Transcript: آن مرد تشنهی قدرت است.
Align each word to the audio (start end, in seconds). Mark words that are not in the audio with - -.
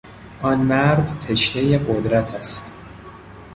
آن 0.41 0.57
مرد 0.59 1.19
تشنهی 1.19 1.77
قدرت 1.77 2.33
است. 2.35 2.77